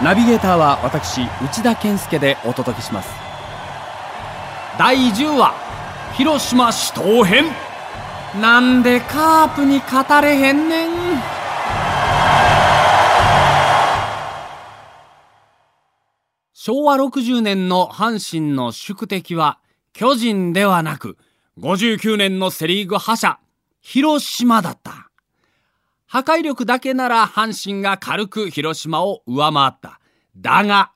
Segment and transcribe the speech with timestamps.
[0.00, 3.10] ナビゲーターは私内田健介でお届けします。
[4.78, 5.54] 第10話
[6.16, 7.46] 広島市東編。
[8.40, 10.90] なんでカープに語れへんねん。
[16.52, 19.58] 昭和60年の阪神の宿敵は
[19.92, 21.18] 巨人ではなく
[21.58, 23.40] 59年のセリーグ覇者
[23.80, 25.07] 広島だった。
[26.08, 30.00] 破壊力だけなら阪神が軽く広島を上回った。
[30.36, 30.92] だが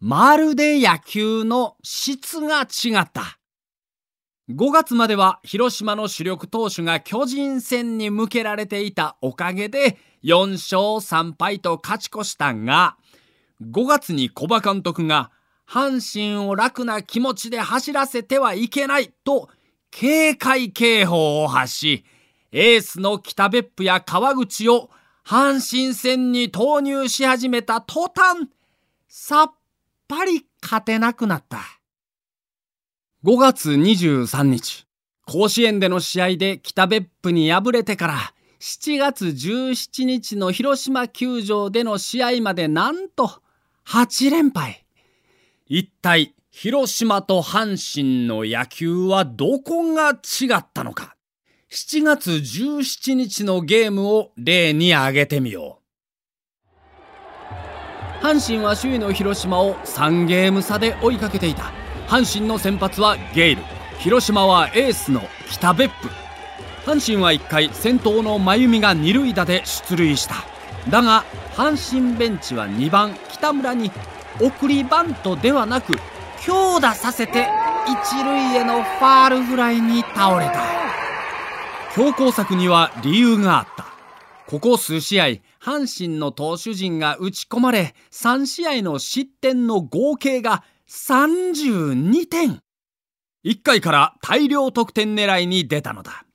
[0.00, 3.38] まるで野球の質が違った。
[4.50, 12.96] 5月までは広島の主力投手が巨人戦に向けられていたおかげで4勝3敗と勝ち越したが
[13.62, 15.30] 5月に小葉監督が
[15.66, 19.48] 阪神を楽な気持ちで走らせてはいけないと
[19.90, 22.04] 警戒警報を発し
[22.56, 24.88] エースの北別府や川口を
[25.26, 28.48] 阪神戦に投入し始めた途端
[29.08, 29.52] さっ
[30.06, 31.58] ぱり勝てなくなった。
[33.24, 34.86] 5月23日、
[35.26, 43.42] 甲子園での試合で北別府に敗れてから7月17日の広島球場での試合までなんと
[43.88, 44.86] 8連敗。
[45.66, 51.13] 一体広島と阪神の野球はどこが違ったのか。
[51.70, 55.80] 7月17日のゲームを例に挙げてみよ
[58.22, 58.24] う。
[58.24, 61.84] 阪神は首位の広島を3ゲーム差で追いかけていた。
[62.06, 63.62] 阪神の先発はゲイル
[63.98, 66.08] 広島はエースの北別府
[66.84, 70.34] 阪神は1回先頭の真由美が二塁打で出塁した
[70.90, 73.90] だが阪神ベンチは2番北村に
[74.40, 75.94] 送りバントではなく
[76.40, 77.48] 強打させて
[77.86, 80.73] 一塁へのファールフライに倒れた
[81.94, 83.86] 強攻策には理由があった。
[84.48, 85.24] ここ数試合
[85.62, 92.60] 阪神の投手陣が打ち込まれ3試合の失点の合計が32点。
[93.44, 96.26] 1回から大量得点狙いに出たのだ。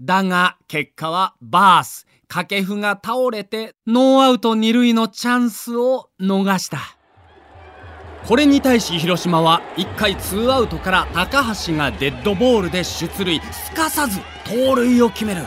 [0.00, 6.80] だが結果はバース掛布が倒れてノーアウト2塁のチャンスを逃した。
[8.26, 15.42] これに対し広島は1回ツーアウトから高橋がデッドボールで出塁すかさず盗塁を決める。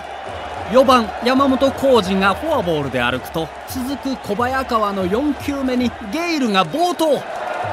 [0.72, 7.22] 4番山本浩二がフォアボールで歩くと続く小早川の4球目にゲイルが暴投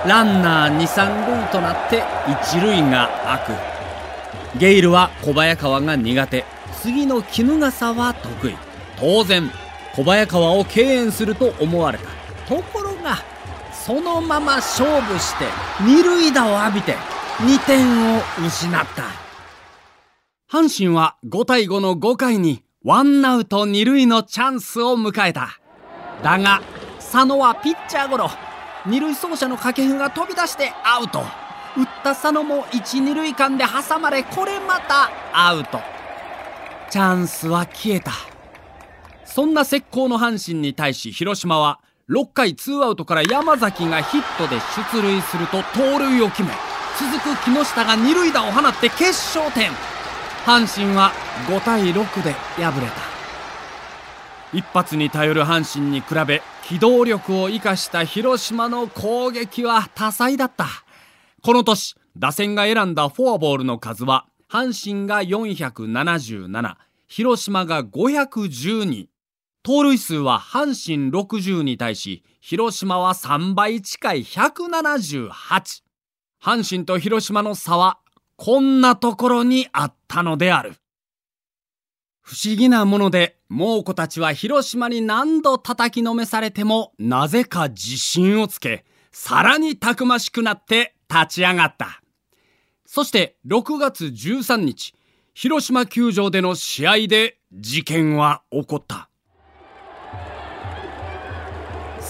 [0.06, 2.04] ランナー23塁となって
[2.44, 3.38] 一塁が空
[4.54, 4.58] く。
[4.58, 6.44] ゲイルは小早川が苦手
[6.80, 8.54] 次の衣笠は得意。
[8.98, 9.50] 当然
[9.96, 12.04] 小早川を敬遠すると思われた。
[12.48, 13.31] ところが
[13.84, 15.47] そのまま勝負して
[15.81, 16.94] 二塁打を浴びて
[17.38, 19.04] 2点を失った。
[20.48, 25.59] 阪神は5対5の5回にワンアウト二塁のチャンスを迎えた。
[26.22, 26.62] だが
[26.98, 28.31] 佐野はピッチャーゴロ
[28.87, 31.20] 二塁走者の掛布が飛び出してアウト。
[31.75, 35.81] 打った佐野も一二塁間で挟まれこれまたアウト。
[36.88, 38.12] チャンスは消えた。
[39.25, 44.60] そんな絶好の阪神に対し広島は6回ツーアウトから山崎がヒットで
[44.92, 46.48] 出塁すると盗塁を決め
[46.98, 49.70] 続く木下が二塁打を放って決勝点。
[50.44, 51.12] 阪神は
[51.48, 53.12] 5対6で敗れた。
[54.52, 60.66] 一発に頼る阪神に比べ機動力を生かした広島の攻撃は多彩だった。
[61.42, 66.76] この年打線が選んだフォアボールの数は阪神が477
[67.08, 69.06] 広島が512
[69.65, 75.31] 盗塁数は阪神60に対し広島は3倍近い178
[76.43, 77.99] 阪神と広島の差は
[78.37, 80.75] こんなところにあったのである。
[82.23, 92.03] 不思議なもので猛虎たちは広島に何度叩きのめされてもなぜか自信をつけさらにたくましくなって立ち上がった。
[92.85, 94.94] そして6月13日
[95.35, 99.08] 広島球場での試合で事件は起こった。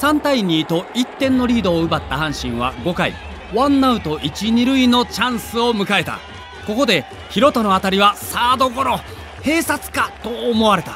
[0.02, 3.14] 3対2と1点のリードを奪った阪神は5回。
[3.54, 6.18] ワンアウト1、2塁のチャンスを迎えた。
[6.66, 8.98] ここで広田の当たりはサードゴロ。
[9.44, 10.94] 閉殺かと思われた。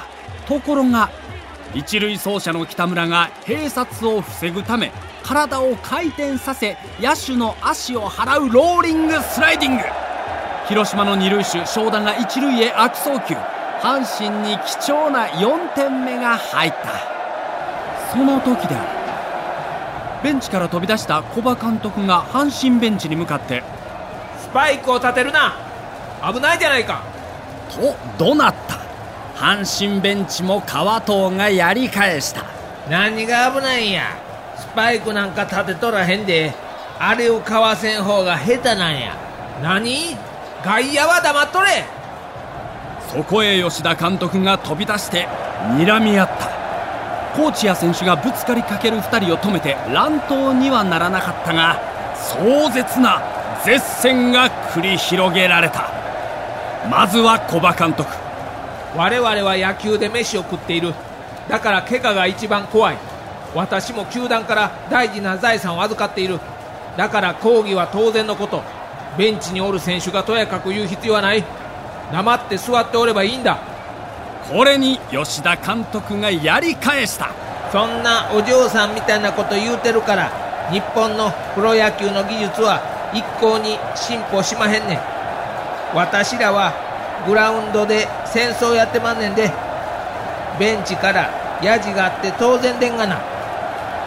[0.48, 1.08] ところが
[1.72, 4.90] 一塁走者の北村が併殺を防ぐため
[5.22, 9.82] 体を回転させ野手の足を払うローリングスライディング。
[10.68, 13.36] 広島の二塁手正田が一塁へ悪送球。
[13.80, 17.15] 阪神に貴重な4点目が入った。
[18.16, 23.62] その時であるベンチから飛び出した古葉監督が阪神ベンチに向かって
[24.40, 25.54] スパイクを立てるな。
[26.32, 27.02] 危ないじゃないか。
[27.68, 28.76] と怒鳴った。
[29.36, 32.44] 阪神ベンチも川藤がやり返した。
[32.88, 34.04] 何が危ないんや。
[34.56, 36.54] スパイクなんか立てとらへんで。
[36.98, 39.14] あれをかわせん方が下手なんや。
[39.62, 40.16] 何？
[40.64, 41.84] 外野は黙っとれ。
[43.12, 45.28] そこへ吉田監督が飛び出して
[45.76, 46.55] 睨み合った
[47.36, 51.78] コーチや選手がぶつかりかける2人を止めて乱闘にはならなかったが
[52.16, 53.22] 壮絶な
[53.64, 55.90] 絶戦が繰り広げられた。
[56.90, 58.08] まずは古葉監督。
[58.96, 60.94] 我々は野球で飯を食っている。
[61.48, 62.96] だから怪我が一番怖い。
[63.54, 66.38] 私も球団から大事な財産を預かっている。
[66.96, 68.62] だから抗議は当然のこと。
[69.18, 71.44] ベンチにおる選手がとやかく言う必要はない。
[72.12, 73.58] 黙って座っておればいいんだ。
[74.50, 77.30] これに吉田監督がやり返した。
[77.72, 80.30] そんなお嬢さんみたいなこと言うてるから
[80.70, 82.80] 日本のプロ野球の技術は
[83.12, 84.98] 一向に進歩しまへんねん。
[85.94, 86.72] 私らは
[87.26, 89.50] グラウンドで戦争やってまんねんで
[90.58, 91.28] ベンチから
[91.62, 93.20] ヤジがあって当然でんがな。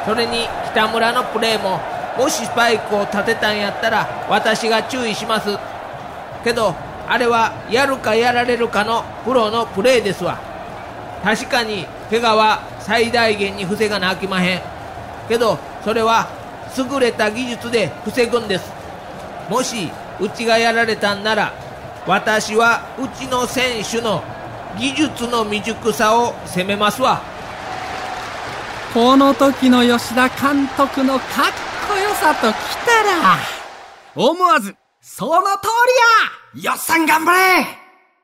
[0.05, 1.79] それに北村のプレーも
[2.17, 5.49] もしスパイクを立てたんやったら私が注意します。
[6.43, 6.73] けど
[7.09, 10.39] あれはやるかやられるかのプロのプレーですわ。
[11.23, 14.61] 確かに怪我は最大限に防がなきまへん。
[15.27, 16.27] けどそれは
[16.77, 18.71] 優れた技術で防ぐんです。
[19.49, 21.51] もしうちがやられたんなら
[22.05, 24.23] 私はうちの選手の
[24.77, 27.21] 技術の未熟さを責めますわ。
[28.93, 31.27] この時の吉田監督のかっ
[31.87, 32.53] こよさとき
[32.85, 33.37] たら
[34.15, 35.49] 思わずその通り
[36.33, 36.38] や！
[36.55, 37.63] よっさん頑張れ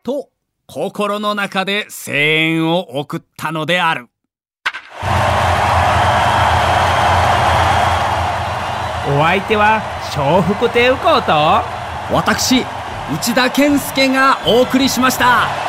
[0.01, 0.31] と
[0.65, 4.07] 心の中で声援を送ったのである
[9.07, 9.83] お相手は
[10.17, 11.33] 笑福亭右近と
[12.11, 12.65] 私
[13.13, 15.64] 内田健介がお送りしました。